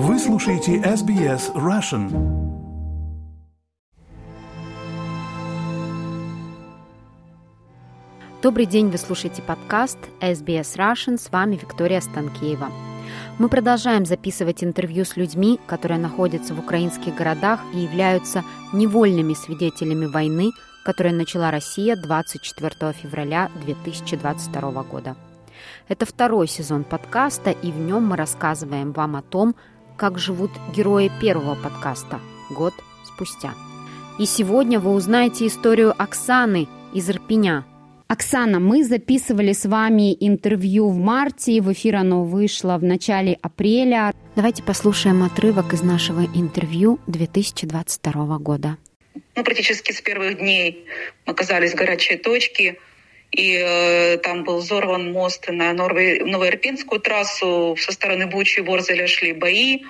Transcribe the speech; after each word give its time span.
Вы 0.00 0.16
слушаете 0.20 0.76
SBS 0.76 1.52
Russian. 1.54 2.08
Добрый 8.40 8.66
день, 8.66 8.90
вы 8.90 8.98
слушаете 8.98 9.42
подкаст 9.42 9.98
SBS 10.20 10.76
Russian, 10.76 11.18
с 11.18 11.32
вами 11.32 11.56
Виктория 11.56 12.00
Станкеева. 12.00 12.68
Мы 13.40 13.48
продолжаем 13.48 14.06
записывать 14.06 14.62
интервью 14.62 15.04
с 15.04 15.16
людьми, 15.16 15.58
которые 15.66 15.98
находятся 15.98 16.54
в 16.54 16.60
украинских 16.60 17.16
городах 17.16 17.58
и 17.74 17.78
являются 17.78 18.44
невольными 18.72 19.34
свидетелями 19.34 20.06
войны, 20.06 20.52
которую 20.84 21.16
начала 21.16 21.50
Россия 21.50 21.96
24 21.96 22.92
февраля 22.92 23.50
2022 23.64 24.82
года. 24.84 25.16
Это 25.88 26.06
второй 26.06 26.46
сезон 26.46 26.84
подкаста, 26.84 27.50
и 27.50 27.72
в 27.72 27.78
нем 27.80 28.06
мы 28.06 28.16
рассказываем 28.16 28.92
вам 28.92 29.16
о 29.16 29.22
том, 29.22 29.56
как 29.98 30.18
живут 30.18 30.52
герои 30.74 31.10
первого 31.20 31.56
подкаста 31.56 32.20
год 32.50 32.72
спустя. 33.04 33.52
И 34.18 34.26
сегодня 34.26 34.78
вы 34.78 34.92
узнаете 34.92 35.46
историю 35.46 35.92
Оксаны 36.00 36.68
из 36.94 37.10
Ирпеня. 37.10 37.66
Оксана, 38.06 38.58
мы 38.58 38.84
записывали 38.84 39.52
с 39.52 39.66
вами 39.66 40.16
интервью 40.18 40.88
в 40.88 40.96
марте, 40.96 41.60
в 41.60 41.70
эфир 41.72 41.96
оно 41.96 42.24
вышло 42.24 42.78
в 42.78 42.84
начале 42.84 43.38
апреля. 43.42 44.14
Давайте 44.34 44.62
послушаем 44.62 45.22
отрывок 45.24 45.74
из 45.74 45.82
нашего 45.82 46.24
интервью 46.34 47.00
2022 47.06 48.38
года. 48.38 48.78
Ну, 49.34 49.44
практически 49.44 49.92
с 49.92 50.00
первых 50.00 50.38
дней 50.38 50.86
мы 51.26 51.32
оказались 51.32 51.72
в 51.72 51.76
горячей 51.76 52.16
точке, 52.16 52.78
и 53.30 53.62
э, 53.62 54.18
там 54.18 54.44
был 54.44 54.58
взорван 54.58 55.12
мост 55.12 55.48
на 55.48 55.72
Новоирпинскую 55.72 57.00
трассу. 57.00 57.76
Со 57.78 57.92
стороны 57.92 58.26
Бучи 58.26 58.60
и 58.60 58.62
Ворзеля 58.62 59.06
шли 59.06 59.32
бои. 59.32 59.84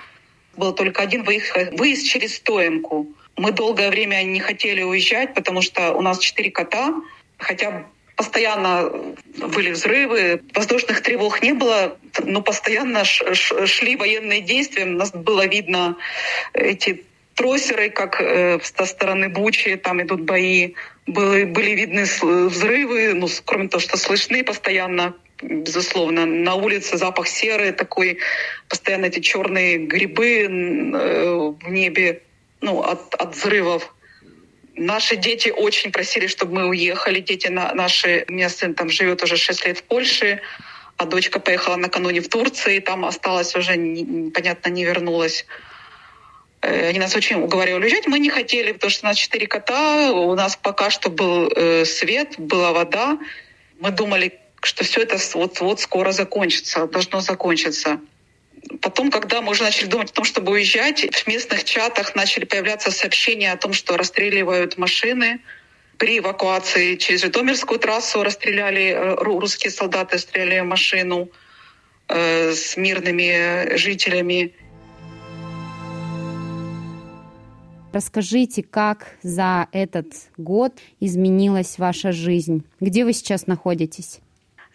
Был 0.57 0.73
только 0.73 1.01
один 1.01 1.23
выезд, 1.23 1.55
выезд 1.73 2.05
через 2.05 2.35
Стоемку. 2.35 3.07
Мы 3.37 3.51
долгое 3.51 3.89
время 3.89 4.21
не 4.23 4.41
хотели 4.41 4.81
уезжать, 4.81 5.33
потому 5.33 5.61
что 5.61 5.93
у 5.93 6.01
нас 6.01 6.19
четыре 6.19 6.51
кота, 6.51 6.93
хотя 7.37 7.85
постоянно 8.17 8.91
были 9.37 9.71
взрывы, 9.71 10.41
воздушных 10.53 11.01
тревог 11.01 11.41
не 11.41 11.53
было, 11.53 11.97
но 12.21 12.41
постоянно 12.41 13.05
шли 13.05 13.95
военные 13.95 14.41
действия. 14.41 14.83
У 14.83 14.97
нас 14.97 15.11
было 15.11 15.47
видно 15.47 15.95
эти 16.51 17.05
троссеры, 17.39 17.89
как 17.89 18.19
э, 18.19 18.59
со 18.61 18.85
стороны 18.85 19.29
Бучи, 19.29 19.77
там 19.77 20.01
идут 20.01 20.21
бои. 20.21 20.73
Были, 21.07 21.45
были 21.45 21.71
видны 21.71 22.03
взрывы, 22.03 23.13
ну, 23.13 23.27
кроме 23.45 23.69
того, 23.69 23.79
что 23.79 23.95
слышны 23.95 24.43
постоянно, 24.43 25.13
безусловно. 25.41 26.25
На 26.25 26.55
улице 26.55 26.97
запах 26.97 27.29
серы 27.29 27.71
такой, 27.71 28.17
постоянно 28.67 29.05
эти 29.05 29.21
черные 29.21 29.77
грибы 29.77 30.27
э, 30.43 31.53
в 31.63 31.69
небе, 31.69 32.23
ну, 32.59 32.81
от, 32.81 33.15
от 33.15 33.35
взрывов. 33.35 33.95
Наши 34.75 35.15
дети 35.15 35.47
очень 35.47 35.93
просили, 35.93 36.27
чтобы 36.27 36.55
мы 36.55 36.67
уехали. 36.67 37.21
Дети 37.21 37.47
на, 37.47 37.73
наши, 37.73 38.25
у 38.27 38.33
меня 38.33 38.49
сын 38.49 38.73
там 38.73 38.89
живет 38.89 39.23
уже 39.23 39.37
6 39.37 39.65
лет 39.65 39.77
в 39.77 39.83
Польше, 39.83 40.41
а 40.97 41.05
дочка 41.05 41.39
поехала 41.39 41.77
накануне 41.77 42.19
в 42.19 42.27
Турции, 42.27 42.75
и 42.75 42.79
там 42.81 43.05
осталась 43.05 43.55
уже, 43.55 43.77
непонятно, 43.77 44.69
не 44.69 44.83
вернулась. 44.83 45.45
Э, 46.61 46.89
они 46.89 46.99
нас 46.99 47.15
очень 47.15 47.37
уговаривали 47.37 47.83
уезжать. 47.83 48.07
Мы 48.07 48.19
не 48.19 48.29
хотели, 48.29 48.73
потому 48.73 48.91
что 48.91 49.05
у 49.05 49.09
нас 49.09 49.17
четыре 49.17 49.47
кота, 49.47 50.11
у 50.11 50.35
нас 50.35 50.55
пока 50.55 50.89
что 50.89 51.09
был 51.09 51.49
э, 51.55 51.85
свет, 51.85 52.35
была 52.37 52.73
вода. 52.73 53.17
Мы 53.79 53.91
думали, 53.91 54.39
что 54.61 54.83
все 54.83 55.01
это 55.01 55.17
вот-вот 55.35 55.79
скоро 55.79 56.11
закончится, 56.11 56.87
должно 56.87 57.21
закончиться. 57.21 57.99
Потом, 58.81 59.09
когда 59.09 59.41
мы 59.41 59.51
уже 59.51 59.63
начали 59.63 59.87
думать 59.87 60.09
о 60.11 60.13
том, 60.13 60.25
чтобы 60.25 60.51
уезжать, 60.51 61.15
в 61.15 61.27
местных 61.27 61.63
чатах 61.63 62.13
начали 62.13 62.43
появляться 62.43 62.91
сообщения 62.91 63.53
о 63.53 63.57
том, 63.57 63.71
что 63.71 63.95
расстреливают 63.95 64.77
машины. 64.77 65.39
При 65.97 66.19
эвакуации 66.19 66.95
через 66.95 67.21
Житомирскую 67.21 67.79
трассу 67.79 68.21
расстреляли, 68.21 68.91
э, 68.91 69.15
русские 69.15 69.71
солдаты 69.71 70.17
стреляли 70.17 70.61
машину 70.61 71.29
с 72.11 72.75
мирными 72.75 73.75
жителями. 73.77 74.55
Расскажите, 77.91 78.61
как 78.61 79.15
за 79.23 79.67
этот 79.71 80.07
год 80.37 80.73
изменилась 80.99 81.79
ваша 81.79 82.11
жизнь? 82.11 82.63
Где 82.79 83.03
вы 83.03 83.13
сейчас 83.13 83.47
находитесь? 83.47 84.19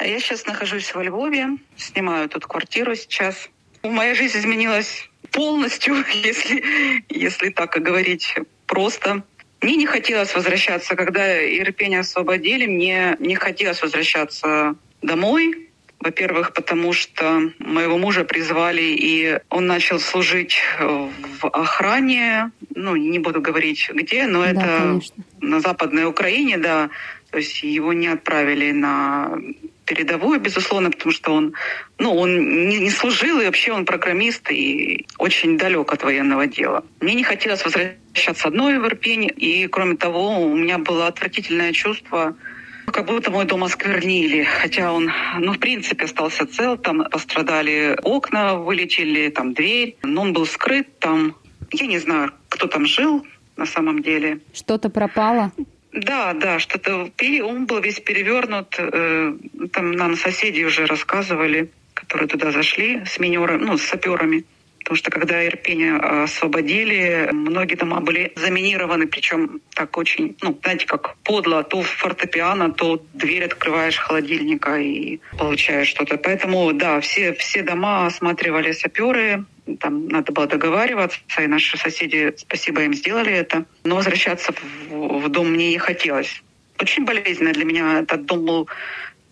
Я 0.01 0.19
сейчас 0.19 0.47
нахожусь 0.47 0.93
во 0.95 1.05
Львове, 1.05 1.59
снимаю 1.77 2.29
тут 2.29 2.47
квартиру 2.47 2.97
сейчас. 2.97 3.49
Моя 3.85 4.15
жизнь 4.15 4.39
изменилась 4.39 5.09
полностью, 5.31 5.95
если, 6.25 7.05
если 7.09 7.51
так 7.51 7.71
говорить 7.81 8.35
просто. 8.67 9.23
Мне 9.61 9.77
не 9.77 9.87
хотелось 9.87 10.35
возвращаться, 10.35 10.97
когда 10.97 11.41
Ирпень 11.41 11.97
освободили, 11.97 12.67
мне 12.67 13.17
не 13.21 13.37
хотелось 13.37 13.81
возвращаться 13.81 14.75
домой, 15.01 15.64
во-первых, 16.05 16.53
потому 16.53 16.93
что 16.93 17.51
моего 17.59 17.97
мужа 17.97 18.25
призвали, 18.25 18.83
и 18.83 19.41
он 19.49 19.67
начал 19.67 19.99
служить 19.99 20.61
в 20.79 21.49
охране. 21.49 22.51
Ну, 22.75 22.95
не 22.95 23.19
буду 23.19 23.41
говорить 23.41 23.91
где, 23.93 24.27
но 24.27 24.43
да, 24.43 24.51
это 24.51 24.79
конечно. 24.79 25.25
на 25.41 25.61
Западной 25.61 26.05
Украине, 26.05 26.59
да. 26.59 26.91
То 27.31 27.39
есть 27.39 27.63
его 27.63 27.95
не 27.95 28.09
отправили 28.09 28.73
на 28.73 29.39
передовую, 29.87 30.41
безусловно, 30.41 30.91
потому 30.91 31.13
что 31.13 31.35
он, 31.35 31.55
ну, 31.99 32.15
он 32.15 32.69
не, 32.69 32.79
не 32.81 32.91
служил, 32.91 33.41
и 33.41 33.47
вообще 33.47 33.73
он 33.73 33.87
программист 33.87 34.51
и 34.51 35.07
очень 35.19 35.57
далек 35.57 35.91
от 35.93 36.03
военного 36.03 36.47
дела. 36.47 36.85
Мне 37.01 37.15
не 37.15 37.25
хотелось 37.25 37.65
возвращаться 37.65 38.49
одной 38.49 38.79
в 38.79 38.85
Ирпень, 38.87 39.33
и, 39.37 39.67
кроме 39.69 39.97
того, 39.97 40.41
у 40.41 40.55
меня 40.55 40.79
было 40.79 41.07
отвратительное 41.07 41.73
чувство 41.73 42.37
как 42.87 43.07
будто 43.07 43.31
мой 43.31 43.45
дом 43.45 43.65
осквернили, 43.65 44.45
хотя 44.45 44.93
он, 44.93 45.11
ну, 45.39 45.53
в 45.53 45.59
принципе, 45.59 46.05
остался 46.05 46.47
цел. 46.47 46.77
Там 46.77 47.05
пострадали 47.05 47.99
окна, 48.03 48.57
вылетели, 48.57 49.29
там 49.31 49.55
дверь, 49.55 49.97
но 50.03 50.23
он 50.23 50.33
был 50.33 50.47
скрыт 50.47 50.99
там. 50.99 51.37
Я 51.73 51.87
не 51.87 51.99
знаю, 51.99 52.33
кто 52.49 52.67
там 52.67 52.87
жил 52.87 53.27
на 53.57 53.67
самом 53.67 54.03
деле. 54.03 54.41
Что-то 54.53 54.91
пропало? 54.91 55.53
Да, 55.93 56.33
да, 56.35 56.59
что-то. 56.59 57.11
Он 57.43 57.67
был 57.67 57.81
весь 57.81 58.01
перевернут. 58.01 58.75
Э, 58.79 59.33
там 59.73 59.93
нам 59.93 60.17
соседи 60.17 60.65
уже 60.65 60.87
рассказывали, 60.87 61.71
которые 61.95 62.29
туда 62.29 62.51
зашли 62.51 63.05
с 63.05 63.19
минерами, 63.19 63.65
ну, 63.65 63.79
с 63.79 63.83
саперами. 63.83 64.45
Потому 64.85 64.97
что 64.99 65.11
когда 65.11 65.45
Ирпень 65.47 65.97
освободили, 65.97 67.31
многие 67.33 67.75
дома 67.75 68.01
были 68.01 68.33
заминированы, 68.37 69.07
причем 69.07 69.63
так 69.75 69.97
очень, 69.97 70.37
ну, 70.43 70.59
знаете, 70.63 70.87
как 70.87 71.17
подло. 71.25 71.65
То 71.65 71.81
фортепиано, 71.81 72.71
то 72.71 73.03
дверь 73.15 73.45
открываешь 73.45 73.97
холодильника 73.97 74.77
и 74.77 75.21
получаешь 75.39 75.89
что-то. 75.89 76.19
Поэтому, 76.19 76.71
да, 76.75 77.01
все, 77.01 77.33
все 77.33 77.63
дома 77.63 78.07
осматривали 78.07 78.73
саперы, 78.73 79.47
там 79.81 80.07
надо 80.09 80.33
было 80.33 80.47
договариваться, 80.47 81.19
и 81.41 81.47
наши 81.47 81.79
соседи, 81.79 82.35
спасибо 82.37 82.83
им, 82.83 82.93
сделали 82.93 83.33
это. 83.33 83.65
Но 83.85 83.97
возвращаться 83.97 84.53
в, 84.91 85.21
в 85.21 85.29
дом 85.31 85.51
мне 85.51 85.71
не 85.71 85.79
хотелось. 85.79 86.43
Очень 86.79 87.07
болезненно 87.07 87.53
для 87.53 87.65
меня 87.65 88.01
этот 88.01 88.27
дом 88.27 88.45
был 88.45 88.69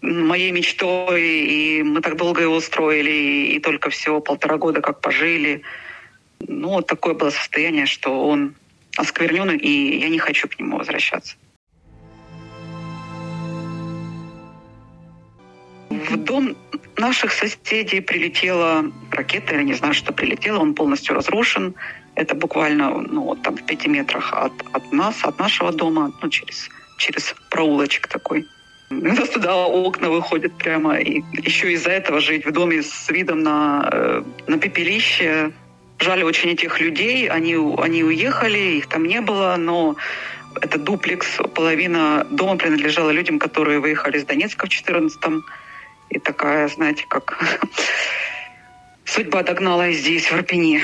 моей 0.02 0.50
мечтой, 0.50 1.22
и 1.22 1.82
мы 1.82 2.00
так 2.00 2.16
долго 2.16 2.42
его 2.42 2.60
строили, 2.60 3.54
и 3.54 3.60
только 3.60 3.90
всего 3.90 4.20
полтора 4.20 4.58
года 4.58 4.80
как 4.80 5.00
пожили. 5.00 5.62
Ну, 6.40 6.70
вот 6.70 6.86
такое 6.88 7.14
было 7.14 7.30
состояние, 7.30 7.86
что 7.86 8.26
он 8.26 8.54
осквернен, 8.96 9.56
и 9.56 9.98
я 10.00 10.08
не 10.08 10.18
хочу 10.18 10.48
к 10.48 10.58
нему 10.58 10.76
возвращаться. 10.76 11.36
В 15.88 16.16
дом 16.16 16.56
наших 16.96 17.32
соседей 17.32 18.00
прилетела 18.00 18.84
ракета, 19.10 19.54
я 19.54 19.62
не 19.62 19.74
знаю, 19.74 19.94
что 19.94 20.12
прилетела, 20.12 20.58
он 20.58 20.74
полностью 20.74 21.14
разрушен. 21.14 21.74
Это 22.14 22.34
буквально 22.34 22.90
ну, 22.90 23.34
там 23.36 23.56
в 23.56 23.64
пяти 23.64 23.88
метрах 23.88 24.32
от, 24.32 24.52
от 24.72 24.92
нас, 24.92 25.24
от 25.24 25.38
нашего 25.38 25.72
дома, 25.72 26.12
ну, 26.20 26.28
через, 26.28 26.68
через 26.98 27.34
проулочек 27.50 28.08
такой. 28.08 28.46
У 29.00 29.14
нас 29.14 29.28
туда 29.30 29.56
окна 29.56 30.10
выходят 30.10 30.52
прямо. 30.58 30.96
И 30.96 31.22
еще 31.42 31.72
из-за 31.72 31.90
этого 31.90 32.20
жить 32.20 32.44
в 32.46 32.52
доме 32.52 32.82
с 32.82 33.08
видом 33.08 33.42
на, 33.42 33.88
э, 33.90 34.22
на 34.46 34.58
пепелище. 34.58 35.52
Жаль 35.98 36.22
очень 36.24 36.50
этих 36.50 36.80
людей. 36.80 37.28
Они, 37.28 37.56
они 37.78 38.04
уехали, 38.04 38.58
их 38.58 38.88
там 38.88 39.04
не 39.04 39.20
было, 39.20 39.56
но 39.56 39.96
это 40.60 40.78
дуплекс. 40.78 41.38
Половина 41.54 42.26
дома 42.30 42.56
принадлежала 42.56 43.10
людям, 43.10 43.38
которые 43.38 43.80
выехали 43.80 44.18
из 44.18 44.24
Донецка 44.24 44.66
в 44.66 44.70
14-м. 44.70 45.44
И 46.10 46.18
такая, 46.18 46.68
знаете, 46.68 47.04
как 47.08 47.38
судьба 49.04 49.42
догнала 49.42 49.88
и 49.88 49.94
здесь, 49.94 50.26
в 50.26 50.34
Арпине. 50.34 50.82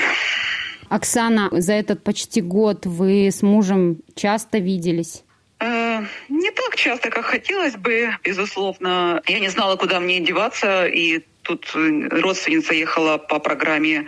Оксана, 0.89 1.49
за 1.51 1.73
этот 1.73 2.03
почти 2.03 2.41
год 2.41 2.87
вы 2.87 3.27
с 3.27 3.43
мужем 3.43 3.99
часто 4.15 4.57
виделись? 4.57 5.23
Э, 5.59 6.01
не 6.29 6.51
так 6.51 6.75
часто, 6.75 7.09
как 7.09 7.25
хотелось 7.25 7.75
бы, 7.75 8.15
безусловно. 8.23 9.21
Я 9.27 9.39
не 9.39 9.49
знала, 9.49 9.75
куда 9.75 9.99
мне 9.99 10.19
деваться, 10.19 10.85
и 10.87 11.23
тут 11.41 11.71
родственница 11.73 12.73
ехала 12.73 13.17
по 13.17 13.39
программе 13.39 14.07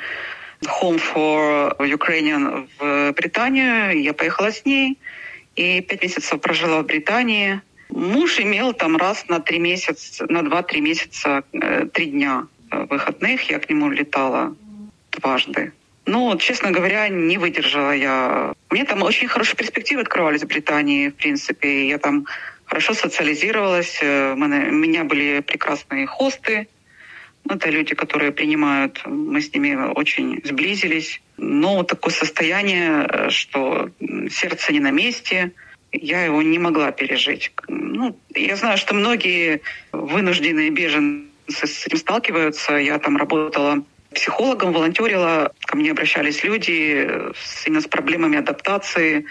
Home 0.65 1.01
for 1.01 1.75
Ukrainian 1.80 2.68
в 2.80 3.12
Британию. 3.13 4.01
Я 4.01 4.13
поехала 4.13 4.51
с 4.51 4.63
ней 4.65 4.98
и 5.56 5.81
пять 5.81 6.01
месяцев 6.03 6.39
прожила 6.39 6.81
в 6.81 6.86
Британии. 6.86 7.62
Муж 7.89 8.39
имел 8.39 8.74
там 8.74 8.95
раз 8.95 9.27
на 9.27 9.39
три 9.42 9.59
месяца, 9.59 10.25
на 10.30 10.44
два-три 10.44 10.80
месяца, 10.80 11.44
э, 11.51 11.86
три 11.94 12.06
дня 12.07 12.48
выходных. 12.71 13.50
Я 13.50 13.59
к 13.59 13.69
нему 13.69 13.89
летала 13.89 14.56
дважды. 15.12 15.74
Ну, 16.06 16.36
честно 16.38 16.71
говоря, 16.71 17.09
не 17.09 17.38
выдержала 17.38 17.92
я. 17.92 18.53
Мне 18.71 18.85
там 18.85 19.03
очень 19.03 19.27
хорошие 19.27 19.57
перспективы 19.57 20.01
открывались 20.01 20.44
в 20.44 20.47
Британии, 20.47 21.09
в 21.09 21.15
принципе. 21.15 21.89
Я 21.89 21.97
там 21.97 22.25
хорошо 22.63 22.94
социализировалась. 22.94 24.00
Э, 24.01 24.31
у 24.33 24.38
меня 24.38 25.03
были 25.03 25.41
прекрасные 25.41 26.07
хосты. 26.07 26.68
Это 27.50 27.69
люди, 27.69 27.95
которые 27.95 28.31
принимают, 28.31 29.01
мы 29.06 29.41
с 29.41 29.53
ними 29.53 29.75
очень 29.75 30.41
сблизились. 30.45 31.21
Но 31.38 31.83
такое 31.83 32.13
состояние, 32.13 33.06
э, 33.09 33.29
что 33.29 33.89
сердце 34.29 34.71
не 34.71 34.79
на 34.79 34.91
месте, 34.91 35.51
я 35.91 36.24
его 36.24 36.41
не 36.41 36.57
могла 36.57 36.91
пережить. 36.94 37.51
Ну, 37.67 38.17
я 38.33 38.56
знаю, 38.56 38.77
что 38.77 38.94
многие 38.94 39.62
вынужденные 39.91 40.69
беженцы 40.69 41.67
с 41.67 41.88
этим 41.88 41.97
сталкиваются. 41.97 42.77
Я 42.77 43.00
там 43.00 43.17
работала 43.17 43.83
психологом, 44.13 44.73
волонтерила, 44.73 45.53
ко 45.65 45.77
мне 45.77 45.91
обращались 45.91 46.43
люди 46.43 47.09
с, 47.35 47.67
именно 47.67 47.81
с 47.81 47.87
проблемами 47.87 48.37
адаптации, 48.37 49.25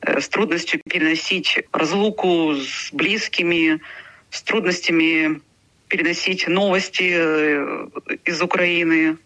э, 0.00 0.20
с 0.20 0.28
трудностью 0.28 0.80
переносить 0.88 1.60
разлуку 1.72 2.54
с 2.54 2.90
близкими, 2.92 3.80
с 4.30 4.42
трудностями 4.42 5.40
переносить 5.88 6.48
новости 6.48 7.12
э, 7.14 7.88
из 8.24 8.40
Украины, 8.40 9.18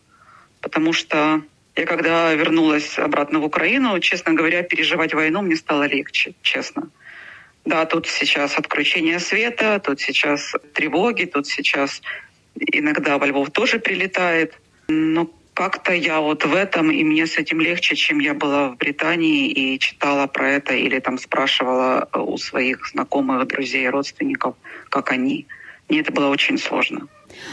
потому 0.61 0.93
что 0.93 1.43
я 1.77 1.85
когда 1.85 2.33
вернулась 2.35 2.99
обратно 2.99 3.39
в 3.39 3.45
Украину, 3.45 4.01
честно 4.01 4.33
говоря, 4.33 4.63
переживать 4.63 5.15
войну 5.15 5.43
мне 5.43 5.57
стало 5.57 5.85
легче, 5.85 6.35
честно. 6.43 6.91
Да, 7.67 7.85
тут 7.85 8.07
сейчас 8.07 8.57
отключение 8.59 9.21
света, 9.21 9.79
тут 9.79 10.01
сейчас 10.01 10.55
тревоги, 10.73 11.25
тут 11.25 11.47
сейчас 11.47 12.01
иногда 12.59 13.19
во 13.19 13.27
Львов 13.27 13.51
тоже 13.51 13.79
прилетает. 13.79 14.55
Но 14.89 15.31
как-то 15.55 15.93
я 15.93 16.21
вот 16.21 16.45
в 16.45 16.55
этом, 16.55 16.91
и 16.91 17.03
мне 17.03 17.27
с 17.27 17.39
этим 17.39 17.61
легче, 17.61 17.97
чем 17.97 18.19
я 18.19 18.35
была 18.35 18.69
в 18.69 18.77
Британии 18.77 19.49
и 19.49 19.79
читала 19.79 20.27
про 20.27 20.51
это 20.51 20.75
или 20.75 20.99
там 20.99 21.19
спрашивала 21.19 22.09
у 22.15 22.37
своих 22.37 22.87
знакомых, 22.87 23.49
друзей, 23.49 23.89
родственников, 23.89 24.55
как 24.91 25.13
они. 25.13 25.47
Мне 25.89 26.01
это 26.01 26.13
было 26.13 26.29
очень 26.29 26.59
сложно. 26.59 27.09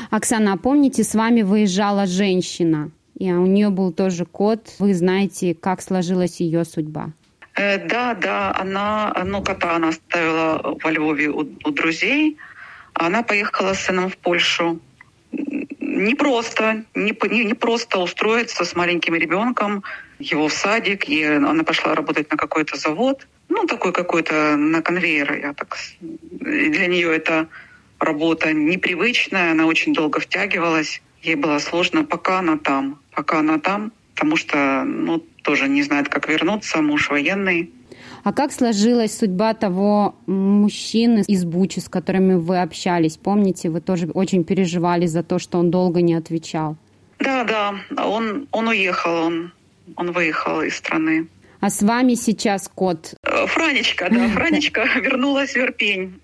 Оксана, 0.09 0.53
а 0.53 0.57
помните, 0.57 1.03
с 1.03 1.15
вами 1.15 1.43
выезжала 1.43 2.05
женщина, 2.05 2.91
и 3.17 3.31
у 3.31 3.45
нее 3.45 3.69
был 3.69 3.93
тоже 3.93 4.25
кот. 4.25 4.75
Вы 4.79 4.93
знаете, 4.93 5.55
как 5.55 5.81
сложилась 5.81 6.41
ее 6.41 6.65
судьба? 6.65 7.11
Э, 7.55 7.77
да, 7.87 8.15
да, 8.15 8.53
она, 8.59 9.13
ну, 9.25 9.41
кота 9.41 9.75
она 9.75 9.89
оставила 9.89 10.77
во 10.83 10.91
Львове 10.91 11.29
у, 11.29 11.39
у 11.39 11.71
друзей. 11.71 12.37
Она 12.93 13.23
поехала 13.23 13.73
с 13.73 13.85
сыном 13.85 14.09
в 14.09 14.17
Польшу 14.17 14.79
не 15.93 16.15
просто, 16.15 16.83
не, 16.95 17.15
не, 17.29 17.45
не 17.45 17.53
просто 17.53 17.99
устроиться 17.99 18.65
с 18.65 18.75
маленьким 18.75 19.15
ребенком, 19.15 19.83
его 20.19 20.47
в 20.47 20.53
садик, 20.53 21.07
и 21.09 21.23
она 21.23 21.63
пошла 21.63 21.95
работать 21.95 22.31
на 22.31 22.37
какой-то 22.37 22.77
завод, 22.77 23.27
ну, 23.49 23.65
такой 23.65 23.91
какой-то 23.91 24.55
на 24.57 24.81
конвейер, 24.81 25.33
я 25.33 25.53
так... 25.53 25.77
Для 26.01 26.87
нее 26.87 27.15
это 27.15 27.47
работа 27.99 28.53
непривычная, 28.53 29.51
она 29.51 29.65
очень 29.65 29.93
долго 29.93 30.19
втягивалась, 30.19 31.01
ей 31.21 31.35
было 31.35 31.59
сложно, 31.59 32.03
пока 32.03 32.39
она 32.39 32.57
там, 32.57 32.99
пока 33.11 33.39
она 33.39 33.59
там, 33.59 33.91
потому 34.13 34.37
что, 34.37 34.83
ну, 34.83 35.19
тоже 35.43 35.67
не 35.67 35.83
знает, 35.83 36.09
как 36.09 36.27
вернуться, 36.29 36.81
муж 36.81 37.09
военный, 37.09 37.71
а 38.23 38.31
как 38.31 38.51
сложилась 38.53 39.17
судьба 39.17 39.53
того 39.53 40.15
мужчины 40.27 41.23
из 41.27 41.43
Бучи, 41.43 41.79
с 41.79 41.89
которыми 41.89 42.35
вы 42.35 42.61
общались? 42.61 43.17
Помните, 43.17 43.69
вы 43.69 43.81
тоже 43.81 44.07
очень 44.13 44.43
переживали 44.43 45.05
за 45.07 45.23
то, 45.23 45.39
что 45.39 45.59
он 45.59 45.71
долго 45.71 46.01
не 46.01 46.13
отвечал. 46.13 46.77
Да, 47.19 47.43
да, 47.43 47.75
он, 48.03 48.47
он 48.51 48.67
уехал, 48.67 49.25
он, 49.25 49.53
он 49.95 50.11
выехал 50.11 50.61
из 50.61 50.75
страны. 50.75 51.27
А 51.59 51.69
с 51.69 51.81
вами 51.81 52.15
сейчас 52.15 52.69
кот? 52.73 53.13
Э, 53.23 53.45
Франечка, 53.47 54.09
да, 54.11 54.27
Франечка 54.33 54.83
вернулась 55.01 55.53
в 55.53 55.57
Ирпень. 55.57 56.19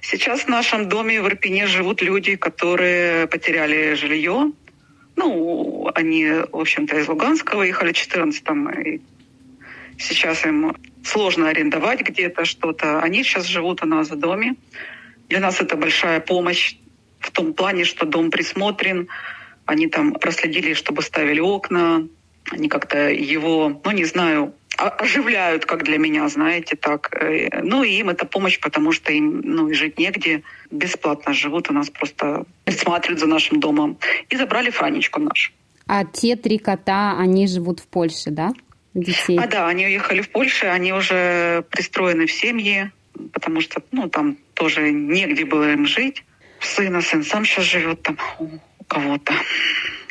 Сейчас 0.00 0.42
в 0.42 0.48
нашем 0.48 0.88
доме 0.88 1.20
в 1.20 1.26
Ирпене 1.26 1.66
живут 1.66 2.00
люди, 2.00 2.36
которые 2.36 3.26
потеряли 3.26 3.94
жилье. 3.94 4.52
Ну, 5.16 5.90
они, 5.94 6.24
в 6.50 6.56
общем-то, 6.56 6.98
из 6.98 7.08
Луганска 7.08 7.56
выехали 7.56 7.92
в 7.92 7.96
14-м. 7.96 9.00
Сейчас 10.00 10.46
им 10.46 10.74
сложно 11.04 11.50
арендовать 11.50 12.00
где-то 12.00 12.46
что-то. 12.46 13.00
Они 13.00 13.22
сейчас 13.22 13.44
живут 13.44 13.82
у 13.82 13.86
нас 13.86 14.10
в 14.10 14.16
доме. 14.16 14.56
Для 15.28 15.40
нас 15.40 15.60
это 15.60 15.76
большая 15.76 16.20
помощь 16.20 16.76
в 17.18 17.30
том 17.30 17.52
плане, 17.52 17.84
что 17.84 18.06
дом 18.06 18.30
присмотрен. 18.30 19.08
Они 19.66 19.88
там 19.88 20.14
проследили, 20.14 20.72
чтобы 20.72 21.02
ставили 21.02 21.40
окна. 21.40 22.08
Они 22.50 22.68
как-то 22.68 23.10
его, 23.10 23.80
ну 23.84 23.90
не 23.90 24.06
знаю, 24.06 24.54
оживляют, 24.76 25.66
как 25.66 25.84
для 25.84 25.98
меня, 25.98 26.26
знаете, 26.28 26.76
так. 26.76 27.14
Э, 27.14 27.62
ну 27.62 27.82
и 27.82 27.90
им 27.98 28.08
это 28.08 28.24
помощь, 28.24 28.58
потому 28.58 28.92
что 28.92 29.12
им 29.12 29.42
ну, 29.44 29.68
и 29.68 29.74
жить 29.74 29.98
негде. 29.98 30.42
Бесплатно 30.70 31.34
живут 31.34 31.70
у 31.70 31.74
нас, 31.74 31.90
просто 31.90 32.44
присматривают 32.64 33.20
за 33.20 33.26
нашим 33.26 33.60
домом. 33.60 33.98
И 34.30 34.36
забрали 34.36 34.70
Франечку 34.70 35.20
нашу. 35.20 35.52
А 35.86 36.04
те 36.06 36.36
три 36.36 36.58
кота, 36.58 37.18
они 37.18 37.46
живут 37.46 37.80
в 37.80 37.86
Польше, 37.86 38.30
да? 38.30 38.52
Детей? 38.94 39.38
А 39.38 39.46
да, 39.46 39.68
они 39.68 39.86
уехали 39.86 40.20
в 40.20 40.30
Польшу, 40.30 40.70
они 40.70 40.92
уже 40.92 41.64
пристроены 41.70 42.26
в 42.26 42.32
семьи, 42.32 42.90
потому 43.32 43.60
что 43.60 43.82
ну, 43.92 44.08
там 44.08 44.36
тоже 44.54 44.90
негде 44.90 45.44
было 45.44 45.72
им 45.72 45.86
жить. 45.86 46.24
Сын, 46.60 47.00
сын 47.02 47.24
сам 47.24 47.44
сейчас 47.44 47.64
живет 47.64 48.02
там 48.02 48.18
у 48.38 48.84
кого-то. 48.84 49.32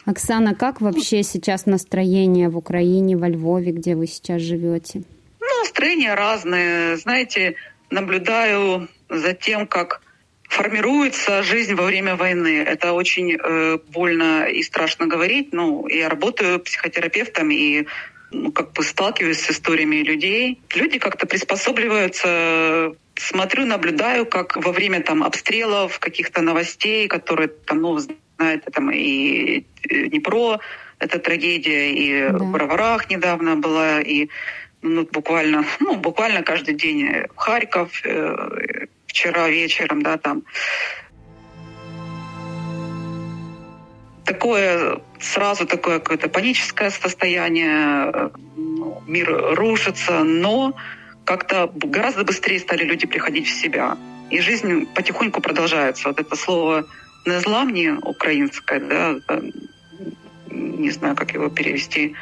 Оксана, 0.05 0.55
как 0.55 0.81
вообще 0.81 1.21
сейчас 1.21 1.65
настроение 1.67 2.49
в 2.49 2.57
Украине, 2.57 3.15
во 3.15 3.29
Львове, 3.29 3.71
где 3.71 3.95
вы 3.95 4.07
сейчас 4.07 4.41
живете? 4.41 5.03
Ну, 5.39 5.59
настроения 5.59 6.15
разные. 6.15 6.97
Знаете, 6.97 7.55
наблюдаю 7.91 8.87
за 9.09 9.33
тем, 9.33 9.67
как 9.67 10.01
формируется 10.49 11.43
жизнь 11.43 11.75
во 11.75 11.83
время 11.83 12.15
войны. 12.15 12.63
Это 12.63 12.93
очень 12.93 13.33
э, 13.33 13.77
больно 13.87 14.45
и 14.45 14.63
страшно 14.63 15.05
говорить. 15.05 15.53
Ну, 15.53 15.87
я 15.87 16.09
работаю 16.09 16.59
психотерапевтом 16.59 17.51
и 17.51 17.85
ну, 18.31 18.51
как 18.51 18.73
бы 18.73 18.83
сталкиваюсь 18.83 19.39
с 19.39 19.51
историями 19.51 19.98
людей. 19.98 20.62
Люди 20.75 21.00
как-то 21.00 21.25
приспосабливаются 21.25 22.93
смотрю, 23.19 23.65
наблюдаю, 23.65 24.25
как 24.25 24.55
во 24.55 24.71
время 24.71 25.01
там 25.01 25.24
обстрелов, 25.24 26.00
каких-то 26.00 26.41
новостей, 26.41 27.07
которые 27.07 27.50
там, 27.50 27.81
ну, 27.81 28.00
знаете, 28.38 28.71
там 28.71 28.91
и 28.91 29.65
Днепро, 29.83 30.59
это 31.00 31.19
трагедия, 31.19 31.91
и 31.91 32.31
да. 32.31 32.38
в 32.38 32.51
Броварах 32.51 33.09
недавно 33.09 33.55
была, 33.55 34.01
и 34.01 34.29
ну, 34.81 35.07
буквально, 35.12 35.65
ну, 35.79 35.95
буквально 35.95 36.43
каждый 36.43 36.75
день 36.75 37.25
Харьков, 37.36 38.01
э, 38.05 38.88
вчера 39.07 39.50
вечером, 39.50 40.01
да, 40.01 40.17
там 40.17 40.43
такое 44.29 45.01
сразу 45.19 45.65
такое 45.65 45.98
какое-то 45.98 46.29
паническое 46.29 46.91
состояние, 46.91 48.29
ну, 48.55 49.01
мир 49.07 49.55
рушится, 49.55 50.24
но 50.24 50.75
как-то 51.25 51.71
гораздо 51.74 52.24
быстрее 52.24 52.59
стали 52.59 52.83
люди 52.83 53.07
приходить 53.07 53.48
в 53.48 53.59
себя. 53.62 53.98
И 54.29 54.39
жизнь 54.39 54.86
потихоньку 54.93 55.41
продолжается. 55.41 56.09
Вот 56.09 56.19
это 56.19 56.36
слово 56.36 56.86
«незламни» 57.25 57.89
украинское, 57.89 58.79
да, 58.79 59.15
не 60.51 60.91
знаю, 60.91 61.15
как 61.15 61.33
его 61.33 61.50
перевести, 61.50 62.15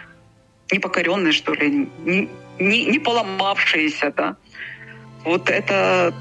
непокоренные, 0.72 1.34
что 1.34 1.54
ли, 1.54 1.90
не, 2.06 2.30
не, 2.58 2.86
не 2.86 3.00
поломавшиеся, 3.00 4.14
да. 4.16 4.38
Вот 5.26 5.50
это 5.50 6.14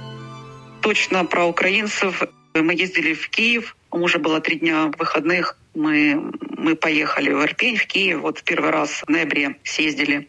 точно 0.83 1.25
про 1.25 1.45
украинцев. 1.45 2.25
Мы 2.55 2.75
ездили 2.75 3.15
в 3.15 3.29
Киев, 3.29 3.77
у 3.93 3.99
мужа 3.99 4.19
было 4.19 4.41
три 4.41 4.59
дня 4.59 4.91
выходных, 4.99 5.57
мы, 5.77 6.33
мы 6.57 6.75
поехали 6.75 7.31
в 7.31 7.43
Ирпень, 7.45 7.77
в 7.77 7.87
Киев, 7.87 8.21
вот 8.21 8.43
первый 8.43 8.71
раз 8.71 9.03
в 9.07 9.09
ноябре 9.09 9.57
съездили. 9.63 10.29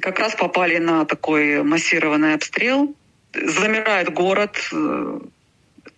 Как 0.00 0.18
раз 0.20 0.34
попали 0.34 0.76
на 0.78 1.04
такой 1.04 1.62
массированный 1.62 2.34
обстрел. 2.34 2.94
Замирает 3.34 4.12
город. 4.12 4.70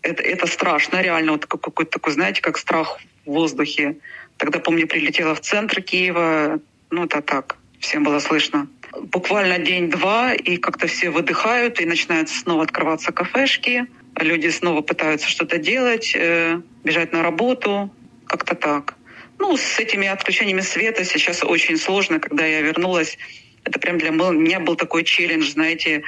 Это, 0.01 0.23
это 0.23 0.47
страшно, 0.47 1.03
реально. 1.03 1.33
Вот 1.33 1.47
какой-то 1.47 1.91
такой, 1.91 2.13
знаете, 2.13 2.41
как 2.41 2.57
страх 2.57 2.99
в 3.27 3.31
воздухе. 3.31 3.97
Тогда, 4.37 4.59
помню, 4.59 4.87
прилетела 4.87 5.35
в 5.35 5.41
центр 5.41 5.83
Киева. 5.83 6.61
Ну, 6.91 7.05
это 7.05 7.21
так, 7.21 7.57
всем 7.81 8.05
было 8.05 8.21
слышно. 8.21 8.69
Буквально 8.93 9.59
день-два, 9.59 10.35
и 10.35 10.57
как-то 10.57 10.87
все 10.87 11.11
выдыхают, 11.11 11.81
и 11.81 11.85
начинают 11.85 12.29
снова 12.29 12.63
открываться 12.63 13.13
кафешки. 13.13 13.87
Люди 14.17 14.49
снова 14.49 14.83
пытаются 14.83 15.29
что-то 15.29 15.59
делать, 15.59 16.15
э, 16.15 16.61
бежать 16.85 17.13
на 17.13 17.23
работу 17.23 17.91
как-то 18.37 18.55
так. 18.57 18.95
Ну, 19.39 19.57
с 19.57 19.79
этими 19.79 20.09
отключениями 20.09 20.61
света 20.61 21.05
сейчас 21.05 21.45
очень 21.45 21.77
сложно. 21.77 22.19
Когда 22.19 22.45
я 22.45 22.63
вернулась, 22.63 23.17
это 23.65 23.79
прям 23.79 23.99
для 23.99 24.11
меня 24.11 24.59
был 24.59 24.75
такой 24.75 25.05
челлендж, 25.05 25.53
знаете, 25.53 26.03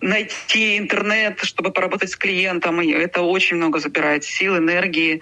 найти 0.00 0.76
интернет, 0.76 1.40
чтобы 1.42 1.72
поработать 1.72 2.10
с 2.10 2.16
клиентом. 2.16 2.82
И 2.82 2.90
это 2.90 3.22
очень 3.22 3.56
много 3.56 3.78
забирает 3.78 4.24
сил, 4.24 4.58
энергии. 4.58 5.20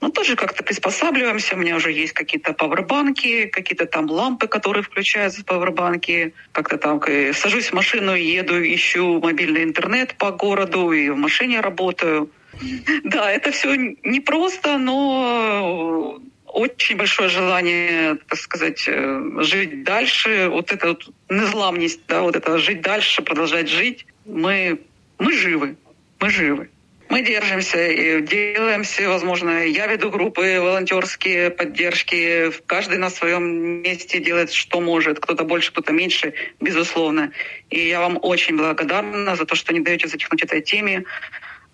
Но 0.00 0.08
тоже 0.08 0.36
как-то 0.36 0.62
приспосабливаемся. 0.62 1.56
У 1.56 1.58
меня 1.58 1.76
уже 1.76 1.92
есть 1.92 2.14
какие-то 2.14 2.54
пауэрбанки, 2.54 3.46
какие-то 3.46 3.84
там 3.84 4.08
лампы, 4.10 4.46
которые 4.46 4.82
включаются 4.82 5.42
в 5.42 5.44
пауэрбанки. 5.44 6.32
Как-то 6.52 6.78
там 6.78 7.02
сажусь 7.34 7.70
в 7.70 7.74
машину, 7.74 8.14
еду, 8.14 8.54
ищу 8.62 9.20
мобильный 9.20 9.64
интернет 9.64 10.14
по 10.16 10.30
городу 10.30 10.92
и 10.92 11.10
в 11.10 11.16
машине 11.16 11.60
работаю. 11.60 12.30
Да, 13.04 13.30
это 13.30 13.50
все 13.50 13.74
непросто, 14.04 14.78
но 14.78 16.20
очень 16.46 16.96
большое 16.96 17.28
желание, 17.28 18.16
так 18.28 18.38
сказать, 18.38 18.84
э, 18.86 19.22
жить 19.40 19.84
дальше. 19.84 20.48
Вот 20.50 20.72
эта 20.72 20.88
вот 20.88 21.08
незламность, 21.28 22.00
да, 22.08 22.22
вот 22.22 22.36
это 22.36 22.58
жить 22.58 22.80
дальше, 22.80 23.22
продолжать 23.22 23.68
жить. 23.68 24.06
Мы, 24.24 24.80
мы 25.18 25.32
живы, 25.32 25.76
мы 26.20 26.30
живы. 26.30 26.70
Мы 27.08 27.22
держимся 27.22 27.86
и 27.86 28.20
делаем 28.20 28.82
все 28.82 29.08
возможное. 29.08 29.64
Я 29.64 29.86
веду 29.86 30.10
группы 30.10 30.60
волонтерские, 30.60 31.48
поддержки. 31.50 32.50
Каждый 32.66 32.98
на 32.98 33.08
своем 33.08 33.82
месте 33.82 34.20
делает, 34.20 34.52
что 34.52 34.82
может. 34.82 35.18
Кто-то 35.18 35.44
больше, 35.44 35.72
кто-то 35.72 35.92
меньше, 35.92 36.34
безусловно. 36.60 37.32
И 37.70 37.88
я 37.88 38.00
вам 38.00 38.18
очень 38.20 38.58
благодарна 38.58 39.36
за 39.36 39.46
то, 39.46 39.54
что 39.54 39.72
не 39.72 39.80
даете 39.80 40.06
затихнуть 40.06 40.42
этой 40.42 40.60
теме. 40.60 41.04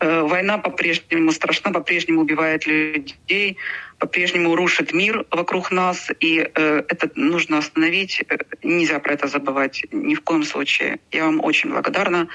Э, 0.00 0.22
война 0.22 0.58
по-прежнему 0.58 1.30
страшна, 1.32 1.72
по-прежнему 1.72 2.22
убивает 2.22 2.66
людей, 2.66 3.56
по-прежнему 3.98 4.56
рушит 4.56 4.92
мир 4.92 5.24
вокруг 5.30 5.70
нас, 5.70 6.10
и 6.20 6.40
э, 6.40 6.82
это 6.88 7.10
нужно 7.14 7.58
остановить. 7.58 8.22
Э, 8.28 8.38
нельзя 8.62 8.98
про 8.98 9.14
это 9.14 9.28
забывать 9.28 9.84
ни 9.92 10.14
в 10.14 10.20
коем 10.22 10.42
случае. 10.44 10.98
Я 11.12 11.24
вам 11.26 11.40
очень 11.40 11.70
благодарна, 11.70 12.28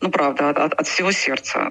ну 0.00 0.10
правда, 0.10 0.50
от, 0.50 0.74
от 0.74 0.86
всего 0.86 1.10
сердца. 1.12 1.70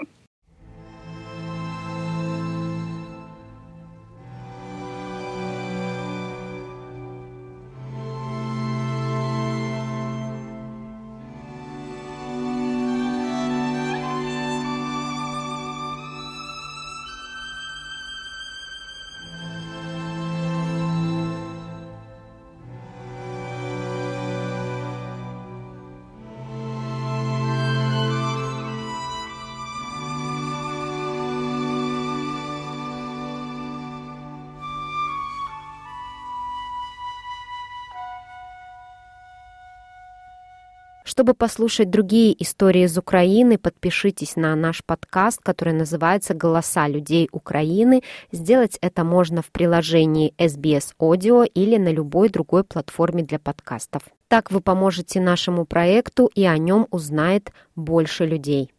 Чтобы 41.03 41.33
послушать 41.33 41.89
другие 41.89 42.41
истории 42.41 42.83
из 42.83 42.97
Украины, 42.97 43.57
подпишитесь 43.57 44.37
на 44.37 44.55
наш 44.55 44.83
подкаст, 44.85 45.41
который 45.43 45.73
называется 45.73 46.33
«Голоса 46.33 46.87
людей 46.87 47.27
Украины». 47.31 48.03
Сделать 48.31 48.77
это 48.81 49.03
можно 49.03 49.41
в 49.41 49.51
приложении 49.51 50.33
SBS 50.37 50.93
Audio 50.99 51.45
или 51.45 51.77
на 51.77 51.89
любой 51.89 52.29
другой 52.29 52.63
платформе 52.63 53.23
для 53.23 53.37
подкастов. 53.37 54.03
Так 54.29 54.49
вы 54.49 54.61
поможете 54.61 55.19
нашему 55.19 55.65
проекту, 55.65 56.31
и 56.33 56.45
о 56.45 56.57
нем 56.57 56.87
узнает 56.89 57.51
больше 57.75 58.25
людей. 58.25 58.71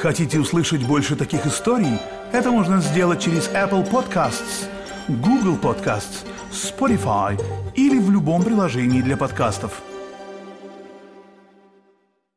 Хотите 0.00 0.38
услышать 0.38 0.86
больше 0.86 1.16
таких 1.16 1.46
историй? 1.46 1.98
Это 2.32 2.52
можно 2.52 2.80
сделать 2.80 3.20
через 3.20 3.48
Apple 3.48 3.90
Podcasts, 3.90 4.68
Google 5.08 5.56
Podcasts, 5.56 6.24
Spotify 6.52 7.40
или 7.74 7.98
в 7.98 8.10
любом 8.10 8.44
приложении 8.44 9.02
для 9.02 9.16
подкастов– 9.16 9.82